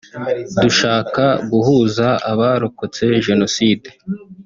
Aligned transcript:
Dushaka 0.61 1.23
guhuza 1.51 2.07
abarokotse 2.31 3.03
Jenoside 3.27 3.89